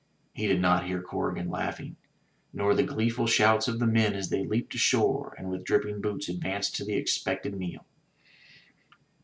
[0.33, 1.95] He did not hear Corrigan laughing,
[2.51, 6.27] nor the gleeful shouts of the men as they leaped ashore and with dripping boots
[6.27, 7.85] advanced to the expected meal.